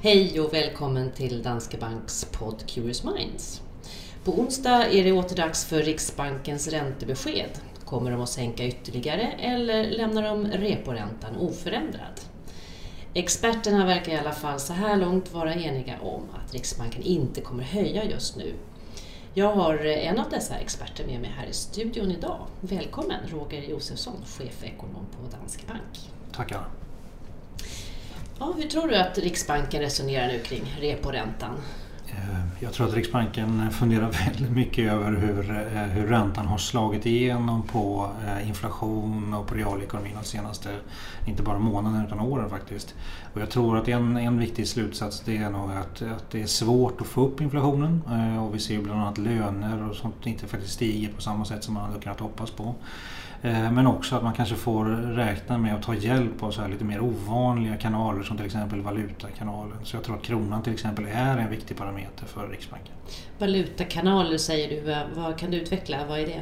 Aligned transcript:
Hej 0.00 0.40
och 0.40 0.54
välkommen 0.54 1.12
till 1.12 1.42
Danske 1.42 1.78
Banks 1.78 2.24
podd 2.24 2.66
Curious 2.66 3.04
Minds. 3.04 3.62
På 4.24 4.32
onsdag 4.32 4.86
är 4.86 5.04
det 5.04 5.12
åter 5.12 5.36
dags 5.36 5.64
för 5.64 5.82
Riksbankens 5.82 6.68
räntebesked. 6.68 7.50
Kommer 7.84 8.10
de 8.10 8.20
att 8.20 8.28
sänka 8.28 8.64
ytterligare 8.64 9.22
eller 9.22 9.90
lämnar 9.90 10.22
de 10.22 10.46
reporäntan 10.46 11.36
oförändrad? 11.36 12.20
Experterna 13.14 13.86
verkar 13.86 14.12
i 14.12 14.16
alla 14.16 14.32
fall 14.32 14.60
så 14.60 14.72
här 14.72 14.96
långt 14.96 15.32
vara 15.32 15.54
eniga 15.54 16.00
om 16.00 16.22
att 16.34 16.54
Riksbanken 16.54 17.02
inte 17.02 17.40
kommer 17.40 17.64
höja 17.64 18.04
just 18.04 18.36
nu. 18.36 18.54
Jag 19.34 19.52
har 19.52 19.84
en 19.84 20.18
av 20.18 20.30
dessa 20.30 20.54
experter 20.54 21.06
med 21.06 21.20
mig 21.20 21.30
här 21.36 21.46
i 21.46 21.52
studion 21.52 22.10
idag. 22.10 22.46
Välkommen 22.60 23.20
Roger 23.28 23.62
Josefsson, 23.62 24.24
chefekonom 24.26 25.06
på 25.16 25.36
Danske 25.36 25.62
Bank. 25.66 26.10
Tackar. 26.32 26.77
Ja, 28.38 28.54
hur 28.56 28.68
tror 28.68 28.88
du 28.88 28.96
att 28.96 29.18
Riksbanken 29.18 29.80
resonerar 29.80 30.26
nu 30.26 30.38
kring 30.38 30.76
reporäntan? 30.80 31.50
Eh, 32.08 32.40
jag 32.60 32.72
tror 32.72 32.88
att 32.88 32.94
Riksbanken 32.94 33.70
funderar 33.70 34.10
väldigt 34.26 34.50
mycket 34.50 34.92
över 34.92 35.12
hur, 35.12 35.50
eh, 35.50 35.82
hur 35.82 36.06
räntan 36.06 36.46
har 36.46 36.58
slagit 36.58 37.06
igenom 37.06 37.62
på 37.62 38.10
eh, 38.26 38.48
inflation 38.48 39.34
och 39.34 39.46
på 39.46 39.54
realekonomin 39.54 40.12
de 40.22 40.28
senaste, 40.28 40.68
inte 41.26 41.42
bara 41.42 41.58
månaderna 41.58 42.06
utan 42.06 42.20
åren 42.20 42.50
faktiskt. 42.50 42.94
Och 43.34 43.40
jag 43.40 43.50
tror 43.50 43.76
att 43.78 43.88
en, 43.88 44.16
en 44.16 44.38
viktig 44.38 44.68
slutsats 44.68 45.20
det 45.20 45.36
är 45.36 45.50
nog 45.50 45.70
att, 45.70 46.02
att 46.02 46.30
det 46.30 46.42
är 46.42 46.46
svårt 46.46 47.00
att 47.00 47.06
få 47.06 47.26
upp 47.26 47.40
inflationen 47.40 48.02
och 48.40 48.54
vi 48.54 48.58
ser 48.58 48.78
bland 48.78 49.00
annat 49.00 49.18
löner 49.18 49.88
och 49.88 49.96
sånt 49.96 50.26
inte 50.26 50.46
faktiskt 50.46 50.74
stiger 50.74 51.12
på 51.12 51.22
samma 51.22 51.44
sätt 51.44 51.64
som 51.64 51.74
man 51.74 51.82
hade 51.82 52.00
kunnat 52.00 52.20
hoppas 52.20 52.50
på. 52.50 52.74
Eh, 53.42 53.72
men 53.72 53.86
också 53.86 54.16
att 54.16 54.22
man 54.22 54.32
kanske 54.32 54.54
får 54.54 54.84
räkna 55.14 55.58
med 55.58 55.74
att 55.74 55.82
ta 55.82 55.94
hjälp 55.94 56.42
av 56.42 56.50
så 56.50 56.60
här 56.60 56.68
lite 56.68 56.84
mer 56.84 57.00
ovanliga 57.00 57.76
kanaler 57.76 58.22
som 58.22 58.36
till 58.36 58.46
exempel 58.46 58.80
valutakanalen. 58.80 59.78
Så 59.84 59.96
jag 59.96 60.04
tror 60.04 60.16
att 60.16 60.22
kronan 60.22 60.62
till 60.62 60.72
exempel 60.72 61.06
är 61.12 61.38
en 61.38 61.50
viktig 61.50 61.76
parameter 61.76 62.26
för 62.26 62.48
Riksbanken. 62.48 62.94
Valutakanaler 63.38 64.38
säger 64.38 64.68
du, 64.68 65.04
vad 65.20 65.38
kan 65.38 65.50
du 65.50 65.56
utveckla? 65.56 65.98
Vad 66.08 66.20
är 66.20 66.26
det? 66.26 66.40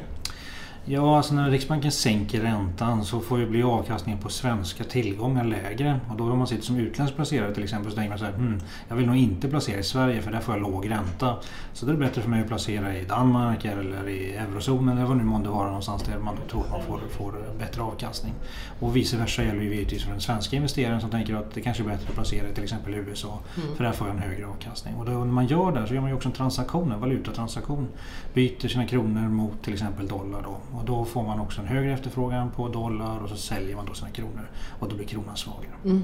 Ja, 0.89 1.17
alltså 1.17 1.33
när 1.33 1.51
Riksbanken 1.51 1.91
sänker 1.91 2.41
räntan 2.41 3.05
så 3.05 3.19
får 3.19 3.39
ju 3.39 3.49
bli 3.49 3.63
avkastningen 3.63 4.21
på 4.21 4.29
svenska 4.29 4.83
tillgångar 4.83 5.43
lägre. 5.43 5.99
Och 6.09 6.17
då 6.17 6.23
om 6.31 6.37
man 6.37 6.47
sitter 6.47 6.63
som 6.63 6.77
utländsk 6.77 7.15
placerare 7.15 7.53
till 7.53 7.63
exempel 7.63 7.91
så 7.91 7.95
tänker 7.95 8.09
man 8.09 8.19
så 8.19 8.25
här, 8.25 8.33
hmm, 8.33 8.59
jag 8.87 8.95
vill 8.95 9.05
nog 9.05 9.15
inte 9.15 9.47
placera 9.47 9.79
i 9.79 9.83
Sverige 9.83 10.21
för 10.21 10.31
där 10.31 10.39
får 10.39 10.55
jag 10.55 10.61
låg 10.61 10.89
ränta. 10.89 11.35
Så 11.73 11.85
det 11.85 11.91
är 11.91 11.95
bättre 11.95 12.21
för 12.21 12.29
mig 12.29 12.41
att 12.41 12.47
placera 12.47 12.97
i 12.97 13.05
Danmark 13.05 13.65
eller 13.65 14.09
i 14.09 14.31
eurozonen 14.35 14.97
eller 14.97 15.07
vad 15.07 15.17
nu 15.17 15.23
månde 15.23 15.49
vara 15.49 15.67
någonstans 15.67 16.03
där 16.03 16.19
man 16.19 16.37
tror 16.51 16.63
att 16.65 16.71
man 16.71 16.81
får, 16.81 16.99
får 17.09 17.33
bättre 17.59 17.81
avkastning. 17.81 18.33
Och 18.79 18.95
vice 18.95 19.17
versa 19.17 19.43
gäller 19.43 19.61
ju 19.61 19.75
givetvis 19.75 20.03
för 20.03 20.11
den 20.11 20.21
svenska 20.21 20.55
investeraren 20.55 21.01
som 21.01 21.09
tänker 21.09 21.35
att 21.35 21.53
det 21.53 21.61
kanske 21.61 21.83
är 21.83 21.87
bättre 21.87 22.07
att 22.07 22.15
placera 22.15 22.49
i 22.49 22.53
till 22.53 22.63
exempel 22.63 22.93
USA 22.93 23.39
mm. 23.57 23.75
för 23.75 23.83
där 23.83 23.91
får 23.91 24.07
jag 24.07 24.15
en 24.15 24.21
högre 24.21 24.47
avkastning. 24.47 24.95
Och 24.95 25.05
då, 25.05 25.11
när 25.11 25.25
man 25.25 25.47
gör 25.47 25.71
det 25.71 25.87
så 25.87 25.93
gör 25.93 26.01
man 26.01 26.09
ju 26.09 26.15
också 26.15 26.29
en 26.29 26.35
transaktion, 26.35 26.91
en 26.91 26.99
valutatransaktion. 26.99 27.87
Byter 28.33 28.67
sina 28.67 28.85
kronor 28.85 29.29
mot 29.29 29.63
till 29.63 29.73
exempel 29.73 30.07
dollar 30.07 30.41
då 30.41 30.76
och 30.77 30.85
då 30.85 31.05
får 31.05 31.23
man 31.23 31.39
också 31.39 31.61
en 31.61 31.67
högre 31.67 31.93
efterfrågan 31.93 32.51
på 32.51 32.67
dollar 32.67 33.19
och 33.23 33.29
så 33.29 33.35
säljer 33.35 33.75
man 33.75 33.85
då 33.85 33.93
sina 33.93 34.09
kronor 34.09 34.49
och 34.79 34.89
då 34.89 34.95
blir 34.95 35.07
kronan 35.07 35.37
svagare. 35.37 35.71
Mm. 35.85 36.03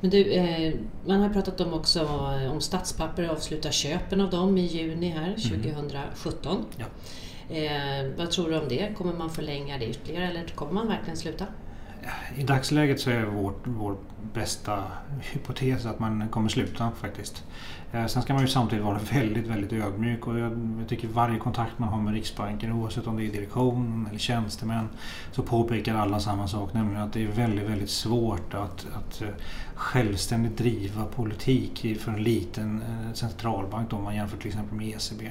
Men 0.00 0.10
du, 0.10 0.32
eh, 0.32 0.74
man 1.06 1.20
har 1.20 1.28
pratat 1.28 1.60
om 1.60 1.72
också 1.72 2.06
om 2.52 2.60
statspapper 2.60 3.28
avslutar 3.28 3.70
köpen 3.70 4.20
av 4.20 4.30
dem 4.30 4.58
i 4.58 4.66
juni 4.66 5.08
här 5.08 5.34
2017. 5.36 6.56
Mm. 6.56 6.64
Ja. 6.76 6.86
Eh, 7.56 8.10
vad 8.16 8.30
tror 8.30 8.50
du 8.50 8.58
om 8.58 8.68
det? 8.68 8.94
Kommer 8.96 9.12
man 9.12 9.30
förlänga 9.30 9.78
det 9.78 9.86
ytterligare 9.86 10.28
eller 10.28 10.46
kommer 10.46 10.72
man 10.72 10.88
verkligen 10.88 11.16
sluta? 11.16 11.46
I 12.36 12.42
dagsläget 12.42 13.00
så 13.00 13.10
är 13.10 13.24
vår, 13.24 13.52
vår 13.64 13.96
bästa 14.34 14.82
hypotes 15.20 15.86
att 15.86 15.98
man 15.98 16.28
kommer 16.28 16.48
sluta 16.48 16.90
faktiskt. 17.00 17.44
Eh, 17.92 18.06
sen 18.06 18.22
ska 18.22 18.32
man 18.32 18.42
ju 18.42 18.48
samtidigt 18.48 18.84
vara 18.84 18.98
väldigt, 19.12 19.46
väldigt 19.46 19.72
ödmjuk 19.72 20.26
och 20.26 20.38
jag 20.38 20.52
tycker 20.88 21.08
varje 21.08 21.38
kontakt 21.38 21.78
man 21.78 21.88
har 21.88 22.00
med 22.00 22.14
Riksbanken 22.14 22.72
oavsett 22.72 23.06
om 23.06 23.16
det 23.16 23.26
är 23.26 23.32
direktion 23.32 24.06
eller 24.10 24.18
tjänstemän 24.18 24.88
så 25.32 25.42
påpekar 25.42 25.94
alla 25.94 26.20
samma 26.20 26.48
sak 26.48 26.74
nämligen 26.74 27.02
att 27.02 27.12
det 27.12 27.22
är 27.22 27.28
väldigt, 27.28 27.70
väldigt 27.70 27.90
svårt 27.90 28.54
att, 28.54 28.86
att 28.94 29.22
eh, 29.22 29.28
självständigt 29.74 30.58
driva 30.58 31.04
politik 31.04 32.00
för 32.00 32.12
en 32.12 32.22
liten 32.22 32.82
eh, 32.82 33.12
centralbank 33.12 33.90
då, 33.90 33.96
om 33.96 34.04
man 34.04 34.14
jämför 34.14 34.36
till 34.36 34.48
exempel 34.48 34.76
med 34.76 34.88
ECB. 34.88 35.30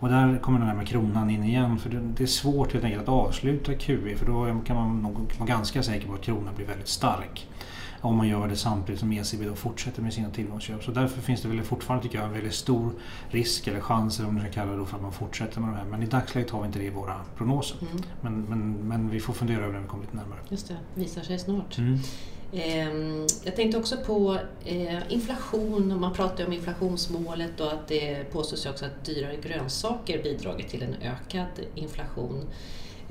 Och 0.00 0.08
där 0.08 0.38
kommer 0.38 0.58
den 0.58 0.68
här 0.68 0.74
med 0.74 0.88
kronan 0.88 1.30
in 1.30 1.44
igen 1.44 1.78
för 1.78 1.90
det 1.90 2.22
är 2.22 2.26
svårt 2.26 2.72
helt 2.72 2.84
enkelt 2.84 3.02
att 3.02 3.08
avsluta 3.08 3.74
QE 3.74 4.16
för 4.16 4.26
då 4.26 4.60
kan 4.64 4.76
man 4.76 5.02
nog 5.02 5.32
vara 5.38 5.48
ganska 5.48 5.82
säker 5.82 6.08
på 6.12 6.18
att 6.18 6.24
kronan 6.24 6.54
blir 6.54 6.66
väldigt 6.66 6.88
stark 6.88 7.48
om 8.02 8.16
man 8.16 8.28
gör 8.28 8.48
det 8.48 8.56
samtidigt 8.56 9.00
som 9.00 9.12
ECB 9.12 9.44
då 9.44 9.54
fortsätter 9.54 10.02
med 10.02 10.14
sina 10.14 10.30
tillgångsköp. 10.30 10.84
Så 10.84 10.90
därför 10.90 11.20
finns 11.20 11.42
det 11.42 11.48
väl 11.48 11.62
fortfarande 11.62 12.02
tycker 12.02 12.18
jag, 12.18 12.26
en 12.26 12.32
väldigt 12.32 12.54
stor 12.54 12.92
risk 13.30 13.66
eller 13.66 13.80
chans 13.80 14.20
om 14.20 14.34
man 14.34 14.42
ska 14.42 14.52
kalla 14.52 14.72
det 14.72 14.86
för 14.86 14.96
att 14.96 15.02
man 15.02 15.12
fortsätter 15.12 15.60
med 15.60 15.68
de 15.68 15.76
här. 15.76 15.84
Men 15.84 16.02
i 16.02 16.06
dagsläget 16.06 16.50
har 16.50 16.60
vi 16.60 16.66
inte 16.66 16.78
det 16.78 16.84
i 16.84 16.90
våra 16.90 17.20
prognoser. 17.36 17.76
Mm. 17.80 18.02
Men, 18.20 18.42
men, 18.42 18.88
men 18.88 19.10
vi 19.10 19.20
får 19.20 19.32
fundera 19.32 19.58
över 19.58 19.66
det 19.66 19.72
när 19.72 19.80
vi 19.80 19.88
kommer 19.88 20.04
lite 20.04 20.16
närmare. 20.16 20.38
Just 20.48 20.68
det, 20.68 20.76
visar 20.94 21.22
sig 21.22 21.38
snart. 21.38 21.78
Mm. 21.78 21.98
Ehm, 22.52 23.26
jag 23.44 23.56
tänkte 23.56 23.78
också 23.78 23.96
på 24.06 24.38
eh, 24.64 25.12
inflation, 25.12 26.00
man 26.00 26.12
pratar 26.12 26.46
om 26.46 26.52
inflationsmålet 26.52 27.60
och 27.60 27.72
att 27.72 27.88
det 27.88 28.32
påstås 28.32 28.66
också 28.66 28.84
att 28.84 29.04
dyrare 29.04 29.36
grönsaker 29.36 30.22
bidragit 30.22 30.68
till 30.68 30.82
en 30.82 30.94
ökad 30.94 31.66
inflation. 31.74 32.46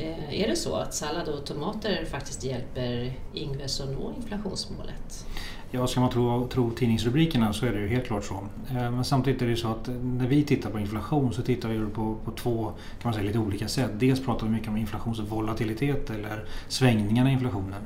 Eh, 0.01 0.41
är 0.41 0.47
det 0.47 0.55
så 0.55 0.75
att 0.75 0.93
sallad 0.93 1.27
och 1.27 1.45
tomater 1.45 2.05
faktiskt 2.05 2.43
hjälper 2.43 3.13
Ingves 3.33 3.81
att 3.81 3.89
nå 3.89 4.13
inflationsmålet? 4.17 5.25
Ja, 5.71 5.87
ska 5.87 5.99
man 5.99 6.09
tro, 6.09 6.47
tro 6.47 6.71
tidningsrubrikerna 6.71 7.53
så 7.53 7.65
är 7.65 7.71
det 7.71 7.79
ju 7.79 7.87
helt 7.87 8.05
klart 8.05 8.23
så. 8.23 8.33
Eh, 8.69 8.91
men 8.91 9.05
samtidigt 9.05 9.41
är 9.41 9.45
det 9.45 9.51
ju 9.51 9.57
så 9.57 9.67
att 9.67 9.87
när 10.01 10.27
vi 10.27 10.43
tittar 10.43 10.69
på 10.69 10.79
inflation 10.79 11.33
så 11.33 11.41
tittar 11.41 11.69
vi 11.69 11.85
på, 11.85 12.17
på 12.25 12.31
två 12.31 12.63
kan 12.65 12.73
man 13.03 13.13
säga, 13.13 13.25
lite 13.25 13.39
olika 13.39 13.67
sätt. 13.67 13.91
Dels 13.93 14.25
pratar 14.25 14.47
vi 14.47 14.53
mycket 14.53 14.69
om 14.69 14.77
inflationsvolatilitet 14.77 16.09
eller 16.09 16.45
svängningarna 16.67 17.29
i 17.29 17.33
inflationen. 17.33 17.81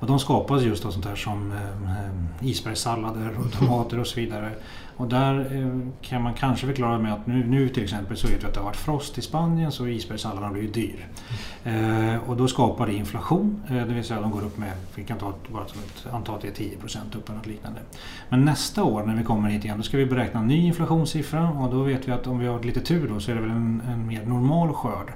Och 0.00 0.06
de 0.06 0.18
skapas 0.18 0.62
just 0.62 0.84
av 0.84 0.90
sånt 0.90 1.04
här 1.04 1.16
som 1.16 1.52
eh, 1.52 2.48
isbergssallader 2.48 3.30
och 3.38 3.52
tomater 3.58 4.00
och 4.00 4.06
så 4.06 4.20
vidare. 4.20 4.50
Och 4.96 5.08
där 5.08 5.38
eh, 5.40 5.90
kan 6.00 6.22
man 6.22 6.34
kanske 6.34 6.66
förklara 6.66 6.98
med 6.98 7.12
att 7.12 7.26
nu, 7.26 7.46
nu 7.46 7.68
till 7.68 7.82
exempel 7.82 8.16
så 8.16 8.28
vet 8.28 8.42
vi 8.42 8.46
att 8.46 8.54
det 8.54 8.60
har 8.60 8.64
varit 8.64 8.76
frost 8.76 9.18
i 9.18 9.22
Spanien 9.22 9.72
så 9.72 9.86
isbergssalladen 9.86 10.44
har 10.44 10.52
blivit 10.52 10.74
dyr. 10.74 11.06
Eh, 11.64 12.28
och 12.28 12.36
då 12.36 12.48
skapar 12.48 12.86
det 12.86 12.92
inflation, 12.92 13.62
eh, 13.68 13.74
det 13.74 13.94
vill 13.94 14.04
säga 14.04 14.20
de 14.20 14.30
går 14.30 14.44
upp 14.44 14.58
med, 14.58 14.72
vi 14.94 15.04
kan 15.04 15.18
ta 15.18 15.34
bara 15.52 15.66
som 15.68 15.80
ett, 15.80 16.14
anta 16.14 16.32
att 16.32 16.40
det 16.40 16.48
är 16.48 16.64
10% 16.64 17.16
upp 17.16 17.28
eller 17.28 17.38
något 17.38 17.46
liknande. 17.46 17.80
Men 18.28 18.44
nästa 18.44 18.84
år 18.84 19.02
när 19.02 19.16
vi 19.16 19.24
kommer 19.24 19.48
hit 19.48 19.64
igen 19.64 19.76
då 19.76 19.82
ska 19.82 19.96
vi 19.96 20.06
beräkna 20.06 20.40
en 20.40 20.46
ny 20.46 20.66
inflationssiffra 20.66 21.50
och 21.50 21.70
då 21.70 21.82
vet 21.82 22.08
vi 22.08 22.12
att 22.12 22.26
om 22.26 22.38
vi 22.38 22.46
har 22.46 22.62
lite 22.62 22.80
tur 22.80 23.08
då 23.08 23.20
så 23.20 23.30
är 23.30 23.34
det 23.34 23.40
väl 23.40 23.50
en, 23.50 23.82
en 23.88 24.06
mer 24.06 24.24
normal 24.26 24.72
skörd. 24.72 25.12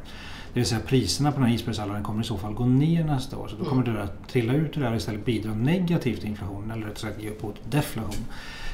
Det 0.53 0.61
vill 0.61 0.67
säga 0.67 0.81
priserna 0.81 1.33
på 1.33 1.41
den 1.41 1.49
här 1.49 1.55
isbergssalladen 1.55 2.03
kommer 2.03 2.21
i 2.21 2.25
så 2.25 2.39
fall 2.39 2.55
gå 2.55 2.67
ner 2.67 3.05
nästa 3.05 3.37
år. 3.37 3.49
Så 3.49 3.57
då 3.57 3.65
kommer 3.65 3.83
mm. 3.83 3.95
det 3.95 4.03
att 4.03 4.29
trilla 4.29 4.53
ut 4.53 4.77
och 4.77 4.83
där 4.83 4.95
istället 4.95 5.25
bidra 5.25 5.55
negativt 5.55 6.21
till 6.21 6.29
inflationen 6.29 6.71
eller 6.71 6.87
rätt 6.87 6.99
sagt 6.99 7.23
ge 7.23 7.31
upphov 7.31 7.53
till 7.53 7.71
deflation. 7.71 8.25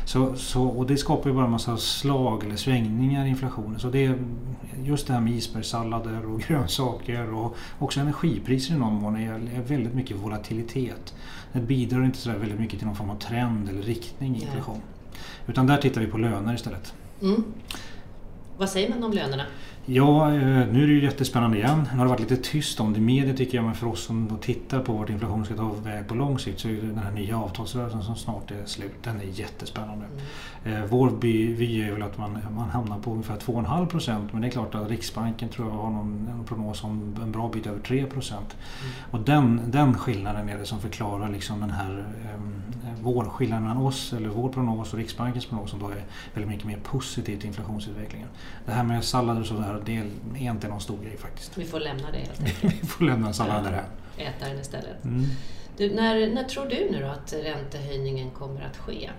Så, 0.07 0.37
så, 0.37 0.63
och 0.63 0.87
det 0.87 0.97
skapar 0.97 1.31
ju 1.31 1.37
bara 1.37 1.45
en 1.45 1.51
massa 1.51 1.77
slag 1.77 2.45
eller 2.45 2.57
svängningar 2.57 3.27
i 3.27 3.29
inflationen. 3.29 3.81
Så 3.81 3.91
det 3.91 4.05
är 4.05 4.19
just 4.85 5.07
det 5.07 5.13
här 5.13 5.21
med 5.21 5.33
isbergssallader 5.33 6.27
och 6.27 6.41
grönsaker 6.49 7.35
och 7.35 7.57
också 7.79 8.01
energipriser 8.01 8.75
i 8.75 8.79
någon 8.79 8.95
mån 8.95 9.17
är, 9.17 9.63
väldigt 9.67 9.95
mycket 9.95 10.17
volatilitet. 10.17 11.15
Det 11.53 11.61
bidrar 11.61 12.05
inte 12.05 12.19
så 12.19 12.31
väldigt 12.31 12.61
mycket 12.61 12.79
till 12.79 12.87
någon 12.87 12.97
form 12.97 13.11
av 13.11 13.19
trend 13.19 13.69
eller 13.69 13.83
riktning 13.83 14.37
i 14.37 14.43
inflation. 14.43 14.81
Utan 15.47 15.67
där 15.67 15.77
tittar 15.77 16.01
vi 16.01 16.07
på 16.07 16.19
löner 16.19 16.55
istället. 16.55 16.95
Mm. 17.23 17.45
Vad 18.57 18.69
säger 18.69 18.91
man 18.91 19.05
om 19.05 19.13
lönerna? 19.13 19.43
Ja, 19.89 20.35
eh, 20.35 20.41
nu 20.41 20.83
är 20.83 20.87
det 20.87 20.93
ju 20.93 21.03
jättespännande 21.03 21.57
igen. 21.57 21.89
Nu 21.93 21.99
har 21.99 22.05
det 22.05 22.11
varit 22.11 22.31
lite 22.31 22.37
tyst 22.37 22.81
om 22.81 22.93
det 22.93 22.99
i 22.99 23.03
media 23.03 23.35
tycker 23.35 23.59
jag, 23.59 23.65
men 23.65 23.75
för 23.75 23.87
oss 23.87 24.05
som 24.05 24.39
tittar 24.41 24.81
på 24.81 24.93
vart 24.93 25.11
inflationen 25.11 25.45
ska 25.45 25.55
ta 25.55 25.73
väg 25.85 26.09
på 26.09 26.15
lång 26.15 26.39
sikt 26.39 26.61
så 26.61 26.69
är 26.69 26.73
den 26.73 26.99
här 26.99 27.11
nya 27.11 27.39
avtalsrörelsen 27.39 28.03
som 28.03 28.17
snart 28.17 28.51
är 28.51 28.65
slut, 28.67 28.95
den 29.03 29.21
är 29.21 29.25
jättespännande. 29.25 30.05
Mm. 30.65 30.83
Eh, 30.83 30.89
vår 30.89 31.11
vy 31.21 31.83
är 31.83 31.93
väl 31.93 32.03
att 32.03 32.19
man, 32.19 32.39
man 32.57 32.71
hamnar 32.71 32.99
på 32.99 33.11
ungefär 33.11 33.37
2,5 33.37 33.87
procent 33.87 34.33
men 34.33 34.43
det 34.43 34.49
är 34.49 34.51
klart 34.51 34.75
att 34.75 34.91
Riksbanken 34.91 35.49
tror 35.49 35.69
jag 35.69 35.75
har 35.75 35.91
någon, 35.91 36.29
en 36.33 36.45
prognos 36.45 36.85
om 36.85 37.17
en 37.23 37.33
bra 37.33 37.49
bit 37.49 37.67
över 37.67 37.81
3 37.81 38.07
procent. 38.07 38.57
Mm. 38.81 38.93
Och 39.11 39.21
den, 39.21 39.61
den 39.67 39.99
skillnaden 39.99 40.49
är 40.49 40.59
det 40.59 40.67
som 40.67 40.81
förklarar 40.81 41.29
liksom 41.29 41.61
den 41.61 41.71
här 41.71 42.07
um, 42.37 42.63
vår 43.03 43.25
skillnad 43.25 43.63
mellan 43.63 43.77
oss, 43.77 44.13
eller 44.13 44.29
vår 44.29 44.49
prognos 44.49 44.93
och 44.93 44.99
Riksbankens 44.99 45.47
prognos 45.47 45.71
som 45.71 45.79
då 45.79 45.89
är 45.89 46.05
väldigt 46.35 46.51
mycket 46.51 46.67
mer 46.67 46.79
positiv 46.83 47.39
till 47.39 47.47
inflationsutvecklingen. 47.47 48.29
Det 48.67 48.73
här 48.73 48.83
med 48.83 49.05
sallader 49.05 49.41
och 49.41 49.47
sådär, 49.47 49.83
det 49.85 49.97
är 50.47 50.51
inte 50.51 50.69
någon 50.69 50.81
stor 50.81 50.99
grej 51.03 51.17
faktiskt. 51.17 51.59
Vi 51.59 51.65
får 51.65 51.81
lämna 51.81 52.11
det 52.11 52.19
helt 52.19 52.41
enkelt. 52.45 52.83
Vi 52.83 52.87
får 52.87 53.05
lämna 53.05 53.33
sallader 53.33 53.71
här. 53.71 53.85
Äta 54.27 54.49
den 54.49 54.61
istället. 54.61 55.05
Mm. 55.05 55.25
Du, 55.77 55.95
när, 55.95 56.31
när 56.31 56.45
tror 56.45 56.67
du 56.67 56.89
nu 56.91 57.01
då 57.01 57.07
att 57.07 57.33
räntehöjningen 57.33 58.31
kommer 58.31 58.63
att 58.63 58.77
ske? 58.77 59.11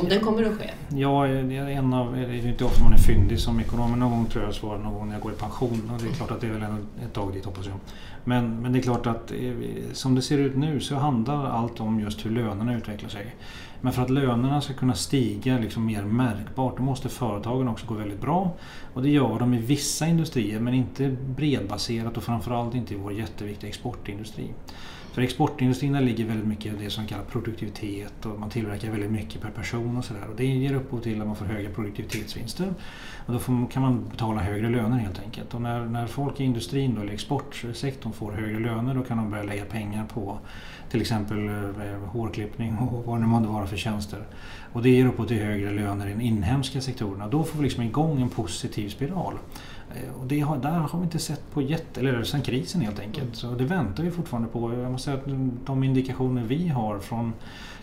Om 0.00 0.08
den 0.08 0.20
kommer 0.20 0.42
att 0.42 0.58
ske? 0.58 0.70
Ja, 0.88 1.26
en 1.26 1.94
av, 1.94 2.12
det 2.12 2.20
är 2.20 2.46
inte 2.46 2.64
ofta 2.64 2.84
man 2.84 2.92
är 2.92 2.98
fyndig 2.98 3.40
som 3.40 3.60
ekonom. 3.60 3.98
Någon 3.98 4.10
gång 4.10 4.26
tror 4.26 4.44
jag 4.44 4.54
svarar 4.54 4.78
någon 4.78 4.94
gång 4.94 5.06
när 5.06 5.14
jag 5.14 5.22
går 5.22 5.32
i 5.32 5.36
pension. 5.36 5.90
Och 5.94 6.02
det 6.02 6.08
är 6.08 6.12
klart 6.12 6.30
att 6.30 6.40
det 6.40 6.46
är 6.46 6.52
väl 6.52 6.62
ett 7.04 7.12
tag 7.12 7.32
dit 7.32 7.44
hoppas 7.44 7.66
jag. 7.66 7.74
Men, 8.24 8.62
men 8.62 8.72
det 8.72 8.78
är 8.78 8.82
klart 8.82 9.06
att 9.06 9.30
eh, 9.30 9.52
som 9.92 10.14
det 10.14 10.22
ser 10.22 10.38
ut 10.38 10.56
nu 10.56 10.80
så 10.80 10.94
handlar 10.94 11.46
allt 11.46 11.80
om 11.80 12.00
just 12.00 12.26
hur 12.26 12.30
lönerna 12.30 12.76
utvecklar 12.76 13.08
sig. 13.08 13.34
Men 13.80 13.92
för 13.92 14.02
att 14.02 14.10
lönerna 14.10 14.60
ska 14.60 14.74
kunna 14.74 14.94
stiga 14.94 15.58
liksom 15.58 15.86
mer 15.86 16.02
märkbart 16.02 16.76
då 16.76 16.82
måste 16.82 17.08
företagen 17.08 17.68
också 17.68 17.86
gå 17.86 17.94
väldigt 17.94 18.20
bra. 18.20 18.52
Och 18.94 19.02
det 19.02 19.10
gör 19.10 19.38
de 19.38 19.54
i 19.54 19.58
vissa 19.58 20.06
industrier 20.06 20.60
men 20.60 20.74
inte 20.74 21.16
bredbaserat 21.26 22.16
och 22.16 22.22
framförallt 22.22 22.74
inte 22.74 22.94
i 22.94 22.96
vår 22.96 23.12
jätteviktiga 23.12 23.68
exportindustri. 23.68 24.50
För 25.14 25.22
exportindustrin 25.22 25.92
där 25.92 26.00
ligger 26.00 26.24
väldigt 26.24 26.46
mycket 26.46 26.74
i 26.74 26.84
det 26.84 26.90
som 26.90 27.06
kallas 27.06 27.26
produktivitet 27.26 28.26
och 28.26 28.40
man 28.40 28.50
tillverkar 28.50 28.90
väldigt 28.90 29.10
mycket 29.10 29.42
per 29.42 29.50
person 29.50 29.96
och 29.96 30.04
sådär. 30.04 30.28
det 30.36 30.46
ger 30.46 30.74
upphov 30.74 31.00
till 31.00 31.20
att 31.20 31.26
man 31.26 31.36
får 31.36 31.44
höga 31.44 31.70
produktivitetsvinster. 31.70 32.74
Och 33.26 33.32
då 33.32 33.38
får, 33.38 33.70
kan 33.70 33.82
man 33.82 34.04
betala 34.10 34.40
högre 34.40 34.68
löner 34.68 34.98
helt 34.98 35.20
enkelt. 35.20 35.54
Och 35.54 35.62
när, 35.62 35.84
när 35.84 36.06
folk 36.06 36.40
i 36.40 36.44
industrin, 36.44 36.94
då, 36.94 37.00
eller 37.00 37.12
exportsektorn, 37.12 38.12
får 38.12 38.32
högre 38.32 38.58
löner 38.58 38.94
då 38.94 39.02
kan 39.02 39.16
de 39.16 39.30
börja 39.30 39.42
lägga 39.42 39.64
pengar 39.64 40.06
på 40.06 40.38
till 40.90 41.00
exempel 41.00 41.48
eh, 41.48 41.98
hårklippning 42.12 42.78
och 42.78 43.04
vad 43.04 43.20
det 43.20 43.26
månde 43.26 43.48
vara 43.48 43.66
för 43.66 43.76
tjänster. 43.76 44.22
Och 44.72 44.82
det 44.82 44.90
ger 44.90 45.06
upphov 45.06 45.26
till 45.26 45.44
högre 45.44 45.70
löner 45.70 46.06
i 46.06 46.12
de 46.12 46.20
inhemska 46.20 46.80
sektorerna. 46.80 47.28
Då 47.28 47.44
får 47.44 47.58
vi 47.58 47.64
liksom 47.64 47.82
igång 47.82 48.22
en 48.22 48.28
positiv 48.28 48.88
spiral. 48.88 49.34
Eh, 49.94 50.20
och 50.20 50.26
det 50.26 50.40
har, 50.40 50.56
där 50.56 50.70
har 50.70 50.98
vi 50.98 51.04
inte 51.04 51.18
sett 51.18 51.50
på 51.52 51.62
jätte... 51.62 52.00
Eller 52.00 52.22
sedan 52.22 52.42
krisen 52.42 52.80
helt 52.80 53.00
enkelt. 53.00 53.24
Mm. 53.24 53.34
Så 53.34 53.54
det 53.54 53.64
väntar 53.64 54.02
vi 54.02 54.10
fortfarande 54.10 54.48
på. 54.48 54.74
Jag 54.74 54.92
måste 54.92 55.04
säga 55.04 55.16
att 55.16 55.66
de 55.66 55.84
indikationer 55.84 56.42
vi 56.42 56.68
har 56.68 56.98
från, 56.98 57.32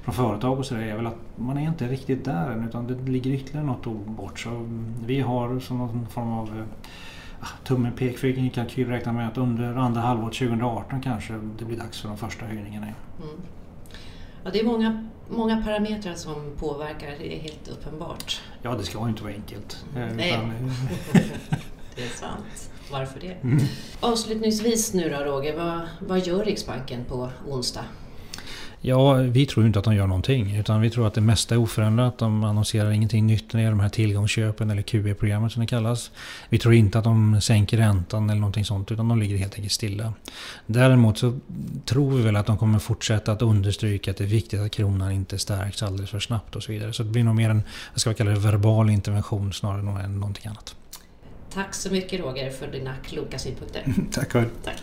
från 0.01 0.13
företag 0.13 0.59
och 0.59 0.65
sådär 0.65 0.81
är 0.81 0.95
väl 0.95 1.07
att 1.07 1.19
man 1.35 1.57
är 1.57 1.67
inte 1.67 1.87
riktigt 1.87 2.25
där 2.25 2.51
än 2.51 2.67
utan 2.67 2.87
det 2.87 3.11
ligger 3.11 3.31
ytterligare 3.31 3.65
något 3.65 4.07
bort. 4.07 4.39
Så 4.39 4.67
vi 5.05 5.19
har 5.19 5.59
som 5.59 5.77
någon 5.77 6.07
form 6.07 6.31
av 6.31 6.47
eh, 6.47 6.63
ah, 7.39 7.47
tummen 7.63 7.91
pekfinger 7.91 8.49
kalkyl 8.49 8.87
räknar 8.87 9.13
med 9.13 9.27
att 9.27 9.37
under 9.37 9.75
andra 9.75 10.01
halvåret 10.01 10.33
2018 10.33 11.01
kanske 11.01 11.33
det 11.59 11.65
blir 11.65 11.77
dags 11.77 12.01
för 12.01 12.07
de 12.07 12.17
första 12.17 12.45
höjningarna. 12.45 12.85
Mm. 12.85 13.35
Ja, 14.43 14.49
det 14.51 14.59
är 14.59 14.65
många, 14.65 15.07
många 15.29 15.63
parametrar 15.63 16.13
som 16.13 16.35
påverkar, 16.59 17.07
det 17.19 17.37
är 17.37 17.41
helt 17.41 17.67
uppenbart. 17.67 18.41
Ja, 18.61 18.75
det 18.75 18.83
ska 18.83 19.03
ju 19.03 19.09
inte 19.09 19.23
vara 19.23 19.33
enkelt. 19.33 19.85
Eh, 19.95 20.07
Nej. 20.15 20.39
Det 22.01 22.05
är 22.07 22.09
sant. 22.09 22.71
Varför 22.91 23.19
det? 23.19 23.33
Mm. 23.43 23.65
Avslutningsvis 23.99 24.93
nu 24.93 25.09
då 25.09 25.17
Roger, 25.17 25.57
vad, 25.57 25.81
vad 25.99 26.27
gör 26.27 26.45
Riksbanken 26.45 27.05
på 27.05 27.29
onsdag? 27.47 27.83
Ja, 28.83 29.13
vi 29.13 29.45
tror 29.45 29.65
inte 29.65 29.79
att 29.79 29.85
de 29.85 29.95
gör 29.95 30.07
någonting. 30.07 30.55
Utan 30.55 30.81
vi 30.81 30.89
tror 30.89 31.07
att 31.07 31.13
det 31.13 31.21
mesta 31.21 31.55
är 31.55 31.59
oförändrat. 31.59 32.17
De 32.17 32.43
annonserar 32.43 32.91
ingenting 32.91 33.27
nytt 33.27 33.53
när 33.53 33.59
det 33.59 33.63
gäller 33.63 33.77
de 33.77 33.79
här 33.79 33.89
tillgångsköpen 33.89 34.69
eller 34.69 34.81
QE-programmet 34.81 35.51
som 35.51 35.61
det 35.61 35.67
kallas. 35.67 36.11
Vi 36.49 36.57
tror 36.57 36.73
inte 36.73 36.97
att 36.97 37.03
de 37.03 37.41
sänker 37.41 37.77
räntan 37.77 38.29
eller 38.29 38.39
någonting 38.41 38.65
sånt. 38.65 38.91
Utan 38.91 39.07
de 39.07 39.19
ligger 39.19 39.37
helt 39.37 39.55
enkelt 39.55 39.73
stilla. 39.73 40.13
Däremot 40.65 41.17
så 41.17 41.39
tror 41.85 42.17
vi 42.17 42.23
väl 42.23 42.35
att 42.35 42.45
de 42.45 42.57
kommer 42.57 42.79
fortsätta 42.79 43.31
att 43.31 43.41
understryka 43.41 44.11
att 44.11 44.17
det 44.17 44.23
är 44.23 44.27
viktigt 44.27 44.59
att 44.59 44.71
kronan 44.71 45.11
inte 45.11 45.37
stärks 45.37 45.83
alldeles 45.83 46.09
för 46.09 46.19
snabbt 46.19 46.55
och 46.55 46.63
så 46.63 46.71
vidare. 46.71 46.93
Så 46.93 47.03
det 47.03 47.09
blir 47.09 47.23
nog 47.23 47.35
mer 47.35 47.49
en, 47.49 47.63
jag 47.93 48.01
ska 48.01 48.13
kalla 48.13 48.31
det 48.31 48.39
verbal 48.39 48.89
intervention 48.89 49.53
snarare 49.53 50.03
än 50.03 50.19
någonting 50.19 50.47
annat. 50.47 50.75
Tack 51.53 51.75
så 51.75 51.91
mycket 51.91 52.19
Roger 52.19 52.49
för 52.49 52.67
dina 52.67 52.95
kloka 53.03 53.39
synpunkter. 53.39 53.85
Tack 54.11 54.31
själv. 54.31 54.49
Tack. 54.63 54.81